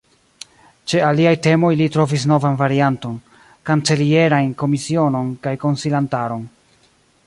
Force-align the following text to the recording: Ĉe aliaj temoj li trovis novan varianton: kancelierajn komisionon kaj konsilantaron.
Ĉe 0.91 1.01
aliaj 1.09 1.33
temoj 1.47 1.69
li 1.81 1.89
trovis 1.97 2.25
novan 2.33 2.57
varianton: 2.63 3.21
kancelierajn 3.71 4.53
komisionon 4.63 5.33
kaj 5.47 5.59
konsilantaron. 5.67 6.49